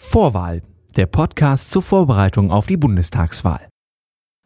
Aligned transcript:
Vorwahl, 0.00 0.62
der 0.96 1.06
Podcast 1.06 1.72
zur 1.72 1.82
Vorbereitung 1.82 2.52
auf 2.52 2.68
die 2.68 2.76
Bundestagswahl. 2.76 3.68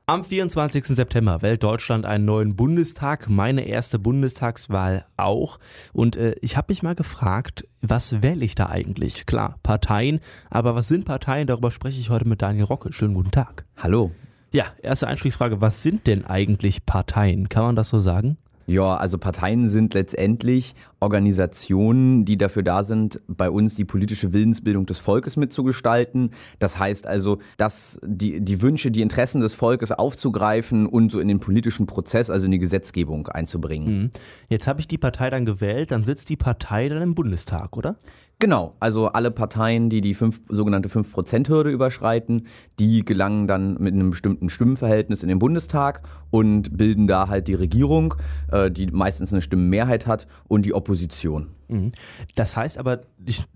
Am 0.06 0.24
24. 0.24 0.86
September 0.86 1.42
wählt 1.42 1.62
Deutschland 1.62 2.06
einen 2.06 2.24
neuen 2.24 2.56
Bundestag, 2.56 3.28
meine 3.28 3.66
erste 3.66 3.98
Bundestagswahl 3.98 5.04
auch. 5.18 5.58
Und 5.92 6.16
äh, 6.16 6.34
ich 6.40 6.56
habe 6.56 6.72
mich 6.72 6.82
mal 6.82 6.94
gefragt, 6.94 7.68
was 7.82 8.22
wähle 8.22 8.46
ich 8.46 8.54
da 8.54 8.70
eigentlich? 8.70 9.26
Klar, 9.26 9.58
Parteien, 9.62 10.20
aber 10.48 10.74
was 10.74 10.88
sind 10.88 11.04
Parteien? 11.04 11.46
Darüber 11.46 11.70
spreche 11.70 12.00
ich 12.00 12.08
heute 12.08 12.26
mit 12.26 12.40
Daniel 12.40 12.64
Rocke. 12.64 12.90
Schönen 12.94 13.14
guten 13.14 13.30
Tag. 13.30 13.66
Hallo. 13.76 14.10
Ja, 14.54 14.64
erste 14.82 15.06
Einstiegsfrage, 15.06 15.60
was 15.60 15.82
sind 15.82 16.06
denn 16.06 16.24
eigentlich 16.24 16.86
Parteien? 16.86 17.50
Kann 17.50 17.64
man 17.64 17.76
das 17.76 17.90
so 17.90 18.00
sagen? 18.00 18.38
Ja, 18.66 18.96
also 18.96 19.18
Parteien 19.18 19.68
sind 19.68 19.94
letztendlich 19.94 20.74
Organisationen, 21.00 22.24
die 22.24 22.38
dafür 22.38 22.62
da 22.62 22.84
sind, 22.84 23.20
bei 23.26 23.50
uns 23.50 23.74
die 23.74 23.84
politische 23.84 24.32
Willensbildung 24.32 24.86
des 24.86 24.98
Volkes 24.98 25.36
mitzugestalten. 25.36 26.30
Das 26.58 26.78
heißt 26.78 27.06
also, 27.06 27.38
dass 27.56 27.98
die, 28.04 28.40
die 28.40 28.62
Wünsche, 28.62 28.90
die 28.90 29.02
Interessen 29.02 29.40
des 29.40 29.52
Volkes 29.52 29.90
aufzugreifen 29.90 30.86
und 30.86 31.10
so 31.10 31.18
in 31.18 31.28
den 31.28 31.40
politischen 31.40 31.86
Prozess, 31.86 32.30
also 32.30 32.46
in 32.46 32.52
die 32.52 32.58
Gesetzgebung 32.58 33.26
einzubringen. 33.28 34.02
Mhm. 34.02 34.10
Jetzt 34.48 34.68
habe 34.68 34.80
ich 34.80 34.86
die 34.86 34.98
Partei 34.98 35.28
dann 35.30 35.44
gewählt, 35.44 35.90
dann 35.90 36.04
sitzt 36.04 36.30
die 36.30 36.36
Partei 36.36 36.88
dann 36.88 37.02
im 37.02 37.14
Bundestag, 37.14 37.76
oder? 37.76 37.96
Genau, 38.42 38.74
also 38.80 39.06
alle 39.06 39.30
Parteien, 39.30 39.88
die 39.88 40.00
die 40.00 40.14
fünf, 40.14 40.40
sogenannte 40.48 40.88
5%-Hürde 40.88 41.70
überschreiten, 41.70 42.48
die 42.80 43.04
gelangen 43.04 43.46
dann 43.46 43.74
mit 43.74 43.94
einem 43.94 44.10
bestimmten 44.10 44.50
Stimmenverhältnis 44.50 45.22
in 45.22 45.28
den 45.28 45.38
Bundestag 45.38 46.02
und 46.32 46.76
bilden 46.76 47.06
da 47.06 47.28
halt 47.28 47.46
die 47.46 47.54
Regierung, 47.54 48.14
äh, 48.50 48.68
die 48.68 48.88
meistens 48.88 49.32
eine 49.32 49.42
Stimmenmehrheit 49.42 50.08
hat 50.08 50.26
und 50.48 50.66
die 50.66 50.74
Opposition. 50.74 51.52
Mhm. 51.68 51.92
Das 52.34 52.56
heißt 52.56 52.78
aber, 52.78 53.02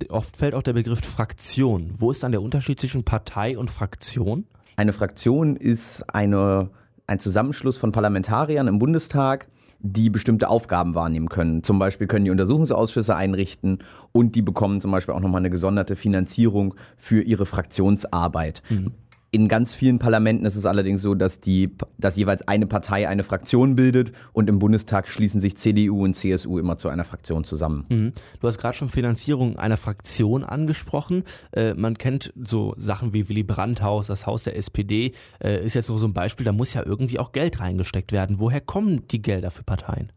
oft 0.08 0.36
fällt 0.36 0.54
auch 0.54 0.62
der 0.62 0.74
Begriff 0.74 1.00
Fraktion. 1.00 1.94
Wo 1.98 2.12
ist 2.12 2.22
dann 2.22 2.30
der 2.30 2.40
Unterschied 2.40 2.78
zwischen 2.78 3.02
Partei 3.02 3.58
und 3.58 3.72
Fraktion? 3.72 4.46
Eine 4.76 4.92
Fraktion 4.92 5.56
ist 5.56 6.04
eine, 6.14 6.70
ein 7.08 7.18
Zusammenschluss 7.18 7.76
von 7.76 7.90
Parlamentariern 7.90 8.68
im 8.68 8.78
Bundestag, 8.78 9.48
die 9.78 10.10
bestimmte 10.10 10.48
Aufgaben 10.48 10.94
wahrnehmen 10.94 11.28
können. 11.28 11.62
Zum 11.62 11.78
Beispiel 11.78 12.06
können 12.06 12.24
die 12.24 12.30
Untersuchungsausschüsse 12.30 13.14
einrichten 13.14 13.78
und 14.12 14.34
die 14.34 14.42
bekommen 14.42 14.80
zum 14.80 14.90
Beispiel 14.90 15.14
auch 15.14 15.20
nochmal 15.20 15.40
eine 15.40 15.50
gesonderte 15.50 15.96
Finanzierung 15.96 16.74
für 16.96 17.22
ihre 17.22 17.46
Fraktionsarbeit. 17.46 18.62
Mhm. 18.68 18.92
In 19.32 19.48
ganz 19.48 19.74
vielen 19.74 19.98
Parlamenten 19.98 20.44
ist 20.46 20.54
es 20.56 20.66
allerdings 20.66 21.02
so, 21.02 21.14
dass, 21.14 21.40
die, 21.40 21.70
dass 21.98 22.16
jeweils 22.16 22.46
eine 22.46 22.66
Partei 22.66 23.08
eine 23.08 23.24
Fraktion 23.24 23.74
bildet 23.74 24.12
und 24.32 24.48
im 24.48 24.58
Bundestag 24.58 25.08
schließen 25.08 25.40
sich 25.40 25.56
CDU 25.56 26.04
und 26.04 26.14
CSU 26.14 26.58
immer 26.58 26.76
zu 26.76 26.88
einer 26.88 27.04
Fraktion 27.04 27.44
zusammen. 27.44 27.84
Mhm. 27.88 28.12
Du 28.40 28.46
hast 28.46 28.58
gerade 28.58 28.76
schon 28.76 28.88
Finanzierung 28.88 29.58
einer 29.58 29.76
Fraktion 29.76 30.44
angesprochen. 30.44 31.24
Äh, 31.52 31.74
man 31.74 31.98
kennt 31.98 32.32
so 32.36 32.74
Sachen 32.76 33.12
wie 33.12 33.28
Willy 33.28 33.42
Brandt-Haus, 33.42 34.06
das 34.06 34.26
Haus 34.26 34.44
der 34.44 34.56
SPD, 34.56 35.12
äh, 35.42 35.64
ist 35.64 35.74
jetzt 35.74 35.90
noch 35.90 35.98
so 35.98 36.06
ein 36.06 36.14
Beispiel, 36.14 36.44
da 36.44 36.52
muss 36.52 36.72
ja 36.72 36.84
irgendwie 36.86 37.18
auch 37.18 37.32
Geld 37.32 37.60
reingesteckt 37.60 38.12
werden. 38.12 38.38
Woher 38.38 38.60
kommen 38.60 39.08
die 39.08 39.22
Gelder 39.22 39.50
für 39.50 39.64
Parteien? 39.64 40.12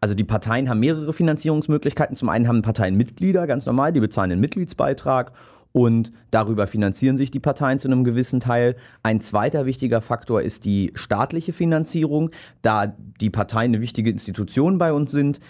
Also 0.00 0.14
die 0.14 0.24
Parteien 0.24 0.68
haben 0.70 0.80
mehrere 0.80 1.12
Finanzierungsmöglichkeiten. 1.12 2.16
Zum 2.16 2.30
einen 2.30 2.48
haben 2.48 2.62
Parteien 2.62 2.96
Mitglieder, 2.96 3.46
ganz 3.46 3.66
normal, 3.66 3.92
die 3.92 4.00
bezahlen 4.00 4.30
den 4.30 4.40
Mitgliedsbeitrag 4.40 5.32
und 5.72 6.12
darüber 6.30 6.66
finanzieren 6.66 7.16
sich 7.16 7.30
die 7.30 7.40
Parteien 7.40 7.78
zu 7.78 7.88
einem 7.88 8.04
gewissen 8.04 8.40
Teil. 8.40 8.76
Ein 9.02 9.20
zweiter 9.20 9.66
wichtiger 9.66 10.00
Faktor 10.00 10.42
ist 10.42 10.64
die 10.64 10.92
staatliche 10.94 11.52
Finanzierung. 11.52 12.30
Da 12.62 12.86
die 12.86 13.30
Parteien 13.30 13.72
eine 13.72 13.80
wichtige 13.80 14.10
Institution 14.10 14.78
bei 14.78 14.92
uns 14.92 15.12
sind, 15.12 15.40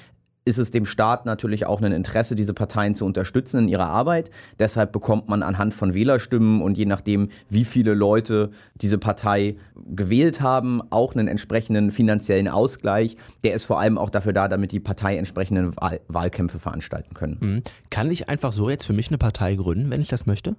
ist 0.45 0.59
es 0.59 0.71
dem 0.71 0.87
Staat 0.87 1.27
natürlich 1.27 1.67
auch 1.67 1.81
ein 1.81 1.93
Interesse, 1.93 2.35
diese 2.35 2.55
Parteien 2.55 2.95
zu 2.95 3.05
unterstützen 3.05 3.61
in 3.61 3.69
ihrer 3.69 3.87
Arbeit. 3.87 4.31
Deshalb 4.59 4.93
bekommt 4.93 5.29
man 5.29 5.43
anhand 5.43 5.75
von 5.75 5.95
Wählerstimmen 5.95 6.63
und 6.63 6.79
je 6.79 6.87
nachdem, 6.87 7.31
wie 7.49 7.65
viele 7.65 7.95
Leute 7.95 8.51
diese 8.75 8.99
Partei 8.99 9.56
gewählt 9.95 10.41
haben, 10.41 10.81
auch 10.91 11.15
einen 11.15 11.29
entsprechenden 11.29 11.91
finanziellen 11.91 12.49
Ausgleich. 12.49 13.17
Der 13.45 13.55
ist 13.55 13.65
vor 13.65 13.81
allem 13.81 13.99
auch 13.99 14.11
dafür 14.11 14.33
da, 14.33 14.49
damit 14.49 14.73
die 14.73 14.81
Partei 14.81 15.17
entsprechende 15.17 15.77
Wahl 15.77 16.00
Wahlkämpfe 16.09 16.59
veranstalten 16.59 17.15
können. 17.15 17.37
Mhm. 17.41 17.62
Kann 17.91 18.11
ich 18.11 18.29
einfach 18.29 18.53
so 18.53 18.71
jetzt 18.71 18.84
für 18.84 18.93
mich 18.93 19.09
eine 19.09 19.19
Partei 19.19 19.55
gründen, 19.55 19.91
wenn 19.91 20.00
ich 20.00 20.09
das 20.09 20.27
möchte? 20.27 20.56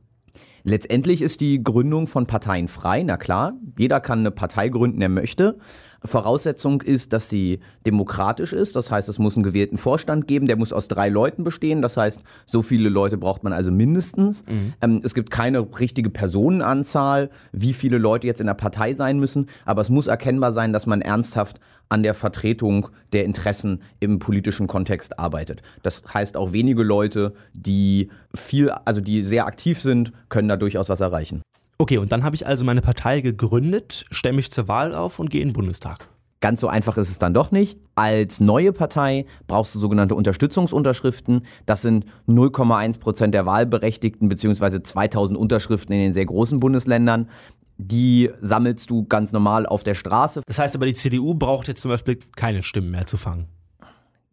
Letztendlich 0.63 1.21
ist 1.21 1.41
die 1.41 1.63
Gründung 1.63 2.07
von 2.07 2.27
Parteien 2.27 2.67
frei, 2.67 3.03
na 3.03 3.17
klar. 3.17 3.53
Jeder 3.77 3.99
kann 3.99 4.19
eine 4.19 4.31
Partei 4.31 4.69
gründen, 4.69 4.99
der 4.99 5.09
möchte. 5.09 5.57
Voraussetzung 6.03 6.81
ist, 6.81 7.13
dass 7.13 7.29
sie 7.29 7.59
demokratisch 7.85 8.53
ist. 8.53 8.75
Das 8.75 8.89
heißt, 8.89 9.07
es 9.07 9.19
muss 9.19 9.35
einen 9.35 9.43
gewählten 9.43 9.77
Vorstand 9.77 10.27
geben, 10.27 10.47
der 10.47 10.55
muss 10.55 10.73
aus 10.73 10.87
drei 10.87 11.09
Leuten 11.09 11.43
bestehen. 11.43 11.81
Das 11.81 11.95
heißt, 11.95 12.23
so 12.45 12.61
viele 12.61 12.89
Leute 12.89 13.17
braucht 13.17 13.43
man 13.43 13.53
also 13.53 13.71
mindestens. 13.71 14.43
Mhm. 14.47 14.73
Ähm, 14.81 15.01
es 15.03 15.13
gibt 15.13 15.29
keine 15.29 15.67
richtige 15.79 16.09
Personenanzahl, 16.09 17.29
wie 17.51 17.73
viele 17.73 17.99
Leute 17.99 18.25
jetzt 18.25 18.41
in 18.41 18.47
der 18.47 18.55
Partei 18.55 18.93
sein 18.93 19.19
müssen. 19.19 19.47
Aber 19.65 19.81
es 19.81 19.89
muss 19.89 20.07
erkennbar 20.07 20.53
sein, 20.53 20.73
dass 20.73 20.87
man 20.87 21.01
ernsthaft 21.01 21.59
an 21.89 22.03
der 22.03 22.13
Vertretung 22.13 22.87
der 23.11 23.25
Interessen 23.25 23.81
im 23.99 24.17
politischen 24.17 24.65
Kontext 24.65 25.19
arbeitet. 25.19 25.61
Das 25.83 26.03
heißt, 26.11 26.37
auch 26.37 26.53
wenige 26.53 26.83
Leute, 26.83 27.33
die 27.53 28.09
viel, 28.33 28.69
also 28.69 29.01
die 29.01 29.23
sehr 29.23 29.45
aktiv 29.45 29.79
sind, 29.81 30.13
können 30.29 30.47
da 30.51 30.57
durchaus 30.57 30.89
was 30.89 30.99
erreichen. 30.99 31.41
Okay, 31.77 31.97
und 31.97 32.11
dann 32.11 32.23
habe 32.23 32.35
ich 32.35 32.45
also 32.45 32.63
meine 32.63 32.81
Partei 32.81 33.21
gegründet, 33.21 34.05
stelle 34.11 34.35
mich 34.35 34.51
zur 34.51 34.67
Wahl 34.67 34.93
auf 34.93 35.17
und 35.17 35.31
gehe 35.31 35.41
in 35.41 35.49
den 35.49 35.53
Bundestag. 35.53 36.07
Ganz 36.41 36.59
so 36.59 36.67
einfach 36.67 36.97
ist 36.97 37.09
es 37.09 37.19
dann 37.19 37.35
doch 37.35 37.51
nicht. 37.51 37.77
Als 37.93 38.39
neue 38.39 38.73
Partei 38.73 39.25
brauchst 39.47 39.75
du 39.75 39.79
sogenannte 39.79 40.15
Unterstützungsunterschriften. 40.15 41.45
Das 41.67 41.83
sind 41.83 42.05
0,1 42.27 42.99
Prozent 42.99 43.33
der 43.35 43.45
Wahlberechtigten 43.45 44.27
beziehungsweise 44.27 44.81
2000 44.81 45.37
Unterschriften 45.37 45.93
in 45.93 46.01
den 46.01 46.13
sehr 46.13 46.25
großen 46.25 46.59
Bundesländern. 46.59 47.29
Die 47.77 48.31
sammelst 48.41 48.89
du 48.89 49.05
ganz 49.05 49.31
normal 49.31 49.67
auf 49.67 49.83
der 49.83 49.93
Straße. 49.93 50.41
Das 50.47 50.57
heißt 50.57 50.75
aber, 50.75 50.87
die 50.87 50.93
CDU 50.93 51.35
braucht 51.35 51.67
jetzt 51.67 51.81
zum 51.81 51.89
Beispiel 51.89 52.19
keine 52.35 52.63
Stimmen 52.63 52.89
mehr 52.89 53.05
zu 53.05 53.17
fangen. 53.17 53.47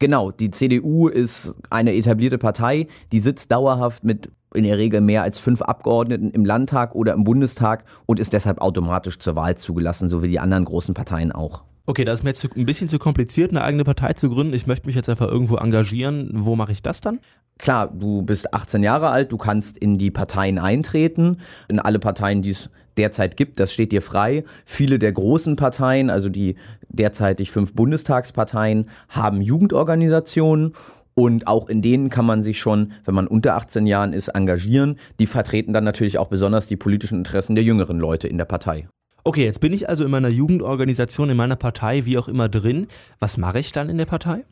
Genau, 0.01 0.31
die 0.31 0.53
CDU 0.53 1.09
ist 1.09 1.59
eine 1.71 1.95
etablierte 1.95 2.39
Partei, 2.39 2.87
die 3.11 3.19
sitzt 3.19 3.51
dauerhaft 3.51 4.05
mit 4.05 4.31
in 4.55 4.65
der 4.65 4.79
Regel 4.79 5.01
mehr 5.01 5.23
als 5.23 5.39
fünf 5.39 5.61
Abgeordneten 5.61 6.31
im 6.31 6.45
Landtag 6.45 6.95
oder 6.95 7.13
im 7.13 7.25
Bundestag 7.25 7.85
und 8.07 8.21
ist 8.21 8.33
deshalb 8.33 8.61
automatisch 8.61 9.19
zur 9.19 9.35
Wahl 9.37 9.57
zugelassen, 9.57 10.09
so 10.09 10.23
wie 10.23 10.29
die 10.29 10.39
anderen 10.39 10.65
großen 10.65 10.95
Parteien 10.95 11.33
auch. 11.33 11.65
Okay, 11.89 12.05
das 12.05 12.19
ist 12.19 12.23
mir 12.23 12.29
jetzt 12.29 12.47
ein 12.55 12.67
bisschen 12.67 12.91
zu 12.91 12.99
kompliziert, 12.99 13.51
eine 13.51 13.65
eigene 13.65 13.83
Partei 13.83 14.13
zu 14.13 14.29
gründen. 14.29 14.53
Ich 14.53 14.67
möchte 14.67 14.87
mich 14.87 14.95
jetzt 14.95 15.09
einfach 15.09 15.27
irgendwo 15.27 15.57
engagieren. 15.57 16.29
Wo 16.35 16.55
mache 16.55 16.71
ich 16.71 16.83
das 16.83 17.01
dann? 17.01 17.19
Klar, 17.57 17.89
du 17.89 18.21
bist 18.21 18.53
18 18.53 18.83
Jahre 18.83 19.09
alt, 19.09 19.33
du 19.33 19.39
kannst 19.39 19.79
in 19.79 19.97
die 19.97 20.11
Parteien 20.11 20.59
eintreten, 20.59 21.39
in 21.67 21.79
alle 21.79 21.99
Parteien, 21.99 22.43
die 22.43 22.51
es 22.51 22.69
derzeit 22.99 23.39
gibt, 23.39 23.59
das 23.59 23.73
steht 23.73 23.91
dir 23.93 24.03
frei. 24.03 24.45
Viele 24.67 24.99
der 24.99 25.13
großen 25.13 25.57
Parteien, 25.57 26.11
also 26.11 26.29
die 26.29 26.57
derzeitig 26.91 27.51
fünf 27.51 27.73
Bundestagsparteien, 27.73 28.91
haben 29.09 29.41
Jugendorganisationen 29.41 30.75
und 31.15 31.47
auch 31.47 31.71
in 31.71 31.81
denen 31.81 32.11
kann 32.11 32.27
man 32.27 32.43
sich 32.43 32.59
schon, 32.59 32.93
wenn 33.07 33.15
man 33.15 33.27
unter 33.27 33.57
18 33.57 33.87
Jahren 33.87 34.13
ist, 34.13 34.29
engagieren. 34.29 34.99
Die 35.21 35.27
vertreten 35.27 35.73
dann 35.73 35.85
natürlich 35.85 36.19
auch 36.19 36.29
besonders 36.29 36.67
die 36.67 36.77
politischen 36.77 37.17
Interessen 37.17 37.55
der 37.55 37.65
jüngeren 37.65 37.99
Leute 37.99 38.29
in 38.29 38.37
der 38.37 38.45
Partei. 38.45 38.89
Okay, 39.25 39.45
jetzt 39.45 39.61
bin 39.61 39.73
ich 39.73 39.89
also 39.89 40.05
in 40.05 40.11
meiner 40.11 40.29
Jugendorganisation, 40.29 41.31
in 41.31 41.37
meiner 41.37 41.57
Partei, 41.57 42.05
wie 42.05 42.19
auch 42.19 42.29
immer 42.29 42.49
drin. 42.49 42.87
Was 43.19 43.37
mache 43.37 43.59
ich 43.59 43.73
dann 43.73 43.89
in 43.89 43.99
der 43.99 44.07
Partei? 44.07 44.45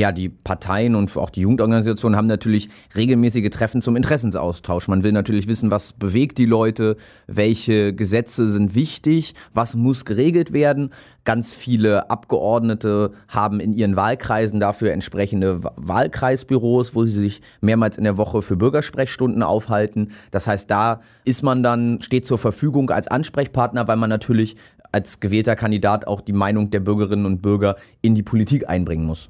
Ja, 0.00 0.12
die 0.12 0.30
Parteien 0.30 0.94
und 0.94 1.14
auch 1.18 1.28
die 1.28 1.42
Jugendorganisationen 1.42 2.16
haben 2.16 2.26
natürlich 2.26 2.70
regelmäßige 2.96 3.50
Treffen 3.50 3.82
zum 3.82 3.96
Interessensaustausch. 3.96 4.88
Man 4.88 5.02
will 5.02 5.12
natürlich 5.12 5.46
wissen, 5.46 5.70
was 5.70 5.92
bewegt 5.92 6.38
die 6.38 6.46
Leute, 6.46 6.96
welche 7.26 7.94
Gesetze 7.94 8.48
sind 8.48 8.74
wichtig, 8.74 9.34
was 9.52 9.76
muss 9.76 10.06
geregelt 10.06 10.54
werden. 10.54 10.90
Ganz 11.24 11.52
viele 11.52 12.08
Abgeordnete 12.08 13.12
haben 13.28 13.60
in 13.60 13.74
ihren 13.74 13.94
Wahlkreisen 13.94 14.58
dafür 14.58 14.92
entsprechende 14.92 15.60
Wahlkreisbüros, 15.76 16.94
wo 16.94 17.04
sie 17.04 17.12
sich 17.12 17.42
mehrmals 17.60 17.98
in 17.98 18.04
der 18.04 18.16
Woche 18.16 18.40
für 18.40 18.56
Bürgersprechstunden 18.56 19.42
aufhalten. 19.42 20.12
Das 20.30 20.46
heißt, 20.46 20.70
da 20.70 21.02
ist 21.26 21.42
man 21.42 21.62
dann, 21.62 22.00
steht 22.00 22.24
zur 22.24 22.38
Verfügung 22.38 22.88
als 22.88 23.06
Ansprechpartner, 23.06 23.86
weil 23.86 23.96
man 23.96 24.08
natürlich 24.08 24.56
als 24.92 25.20
gewählter 25.20 25.56
Kandidat 25.56 26.06
auch 26.06 26.22
die 26.22 26.32
Meinung 26.32 26.70
der 26.70 26.80
Bürgerinnen 26.80 27.26
und 27.26 27.42
Bürger 27.42 27.76
in 28.00 28.14
die 28.14 28.22
Politik 28.22 28.66
einbringen 28.66 29.04
muss. 29.04 29.28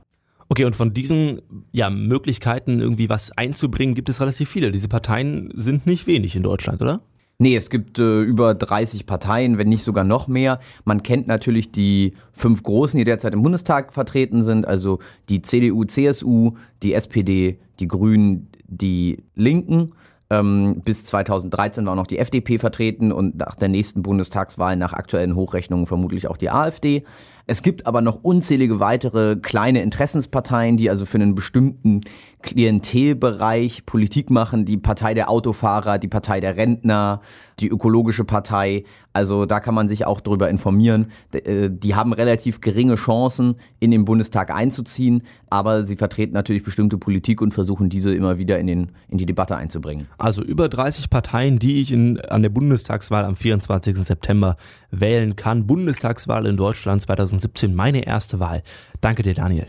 Okay, 0.50 0.64
und 0.64 0.74
von 0.74 0.92
diesen 0.92 1.42
ja, 1.70 1.90
Möglichkeiten, 1.90 2.80
irgendwie 2.80 3.08
was 3.08 3.30
einzubringen, 3.30 3.94
gibt 3.94 4.08
es 4.08 4.20
relativ 4.20 4.50
viele. 4.50 4.72
Diese 4.72 4.88
Parteien 4.88 5.52
sind 5.54 5.86
nicht 5.86 6.08
wenig 6.08 6.34
in 6.34 6.42
Deutschland, 6.42 6.82
oder? 6.82 7.02
Nee, 7.38 7.54
es 7.54 7.70
gibt 7.70 8.00
äh, 8.00 8.20
über 8.22 8.54
30 8.54 9.06
Parteien, 9.06 9.58
wenn 9.58 9.68
nicht 9.68 9.84
sogar 9.84 10.02
noch 10.02 10.26
mehr. 10.26 10.58
Man 10.84 11.04
kennt 11.04 11.28
natürlich 11.28 11.70
die 11.70 12.14
fünf 12.32 12.64
großen, 12.64 12.98
die 12.98 13.04
derzeit 13.04 13.32
im 13.32 13.42
Bundestag 13.42 13.92
vertreten 13.92 14.42
sind, 14.42 14.66
also 14.66 14.98
die 15.28 15.40
CDU, 15.40 15.84
CSU, 15.84 16.54
die 16.82 16.94
SPD, 16.94 17.60
die 17.78 17.86
Grünen, 17.86 18.48
die 18.66 19.22
Linken. 19.36 19.92
Ähm, 20.30 20.82
bis 20.84 21.04
2013 21.06 21.86
war 21.86 21.92
auch 21.92 21.96
noch 21.96 22.06
die 22.06 22.18
FDP 22.18 22.58
vertreten 22.58 23.10
und 23.10 23.36
nach 23.36 23.56
der 23.56 23.68
nächsten 23.68 24.02
Bundestagswahl 24.02 24.76
nach 24.76 24.92
aktuellen 24.92 25.34
Hochrechnungen 25.34 25.86
vermutlich 25.86 26.28
auch 26.28 26.36
die 26.36 26.50
AfD. 26.50 27.04
Es 27.50 27.62
gibt 27.62 27.84
aber 27.84 28.00
noch 28.00 28.22
unzählige 28.22 28.78
weitere 28.78 29.34
kleine 29.34 29.82
Interessensparteien, 29.82 30.76
die 30.76 30.88
also 30.88 31.04
für 31.04 31.16
einen 31.16 31.34
bestimmten 31.34 32.02
Klientelbereich 32.42 33.84
Politik 33.86 34.30
machen, 34.30 34.64
die 34.64 34.76
Partei 34.76 35.14
der 35.14 35.28
Autofahrer, 35.28 35.98
die 35.98 36.08
Partei 36.08 36.40
der 36.40 36.56
Rentner, 36.56 37.20
die 37.58 37.68
ökologische 37.68 38.24
Partei. 38.24 38.84
Also 39.12 39.44
da 39.44 39.60
kann 39.60 39.74
man 39.74 39.88
sich 39.88 40.06
auch 40.06 40.20
darüber 40.20 40.48
informieren. 40.48 41.10
Äh, 41.32 41.68
die 41.70 41.94
haben 41.94 42.12
relativ 42.12 42.60
geringe 42.60 42.94
Chancen, 42.94 43.56
in 43.80 43.90
den 43.90 44.04
Bundestag 44.04 44.50
einzuziehen, 44.54 45.24
aber 45.50 45.82
sie 45.84 45.96
vertreten 45.96 46.32
natürlich 46.32 46.62
bestimmte 46.62 46.96
Politik 46.96 47.42
und 47.42 47.52
versuchen 47.52 47.90
diese 47.90 48.14
immer 48.14 48.38
wieder 48.38 48.58
in, 48.58 48.68
den, 48.68 48.92
in 49.08 49.18
die 49.18 49.26
Debatte 49.26 49.56
einzubringen. 49.56 50.06
Also 50.16 50.42
über 50.42 50.68
30 50.68 51.10
Parteien, 51.10 51.58
die 51.58 51.82
ich 51.82 51.92
in, 51.92 52.20
an 52.20 52.42
der 52.42 52.50
Bundestagswahl 52.50 53.24
am 53.24 53.36
24. 53.36 53.96
September 53.96 54.56
wählen 54.90 55.34
kann. 55.34 55.66
Bundestagswahl 55.66 56.46
in 56.46 56.56
Deutschland 56.56 57.02
2017, 57.40 57.74
meine 57.74 58.06
erste 58.06 58.38
Wahl. 58.40 58.62
Danke 59.00 59.22
dir, 59.22 59.34
Daniel. 59.34 59.68